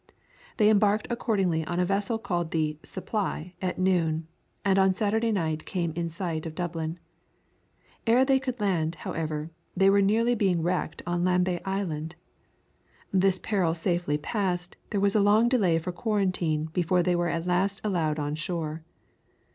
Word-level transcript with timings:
They 0.57 0.71
embarked 0.71 1.05
accordingly 1.11 1.63
on 1.67 1.79
a 1.79 1.85
vessel 1.85 2.17
called 2.17 2.49
the 2.49 2.75
SUPPLY 2.81 3.53
at 3.61 3.77
noon, 3.77 4.25
and 4.65 4.79
on 4.79 4.95
Saturday 4.95 5.31
night 5.31 5.63
came 5.67 5.91
in 5.91 6.09
sight 6.09 6.47
of 6.47 6.55
Dublin. 6.55 6.97
Ere 8.07 8.25
they 8.25 8.39
could 8.39 8.59
land, 8.59 8.95
however, 9.05 9.51
they 9.77 9.91
were 9.91 10.01
nearly 10.01 10.33
being 10.33 10.63
wrecked 10.63 11.03
on 11.05 11.23
Lambay 11.23 11.61
Island. 11.65 12.15
This 13.13 13.37
peril 13.37 13.75
safely 13.75 14.17
passed, 14.17 14.75
there 14.89 14.99
was 14.99 15.13
a 15.13 15.21
long 15.21 15.47
delay 15.47 15.77
for 15.77 15.91
quarantine 15.91 16.69
before 16.73 17.03
they 17.03 17.15
were 17.15 17.29
at 17.29 17.45
last 17.45 17.79
allowed 17.83 18.17
on 18.17 18.33
shore. 18.33 18.83